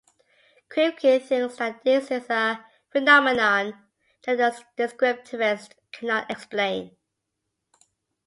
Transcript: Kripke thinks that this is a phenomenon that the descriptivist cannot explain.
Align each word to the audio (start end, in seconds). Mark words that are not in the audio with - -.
Kripke 0.67 1.21
thinks 1.21 1.57
that 1.57 1.83
this 1.83 2.09
is 2.09 2.27
a 2.31 2.65
phenomenon 2.89 3.75
that 4.25 4.37
the 4.39 4.63
descriptivist 4.75 5.73
cannot 5.91 6.31
explain. 6.31 6.95